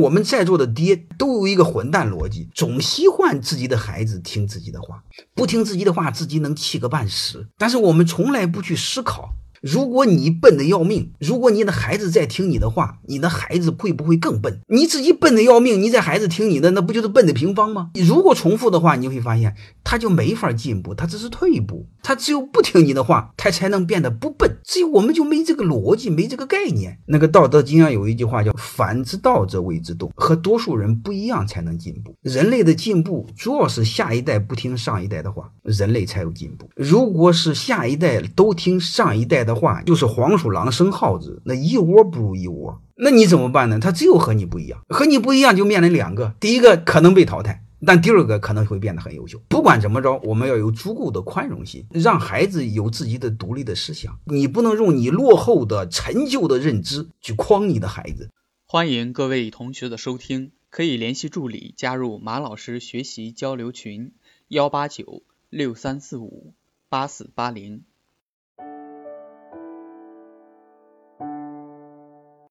[0.00, 5.00] 我们在座的爹都有一个混蛋逻辑，总希望自己的孩子听自己的话，
[5.36, 7.46] 不听自己的话，自己能气个半死。
[7.56, 9.34] 但是我们从来不去思考。
[9.62, 14.60] 如果你笨的要命，如果你的孩子在听你的话，你的孩子会不会更笨？
[14.66, 17.90] 你自己笨的要命，你在孩子听你的，那不就是笨的平方吗？
[17.94, 19.54] 如果重复的话，你会发现
[19.84, 21.86] 他就没法进步，他只是退步。
[22.02, 24.53] 他只有不听你的话，他才能变得不笨。
[24.64, 26.98] 所以我们就没这个逻辑，没这个概念。
[27.06, 32.16] 那个《道德经》上有一句话叫“反之道则为之动”，和多数人不一样才能进步。
[32.22, 36.68] 人类的进步主要是下一代不听上一代的话，人类才有进步。
[36.76, 43.78] 如果是下一代都听上一代的，话就是黄鼠狼生耗子，那一窝不如一窝，那你怎么办呢？
[43.78, 49.40] 他只有和你不一样，和你不一样就面临两个，第一个可能被淘汰，但第二个可能会变得很优秀。
[49.48, 54.18] 不管怎么着，我们要有足够的宽容心，让孩子有自己的独立的思想。
[54.26, 58.30] 你不能用你落后的陈旧的认知去框你的孩子。
[58.66, 64.12] 欢迎各位同学的收听，可以联系助理加入马老师学习交流群：
[64.48, 66.54] 幺八九六三四五
[66.88, 67.82] 八四八零。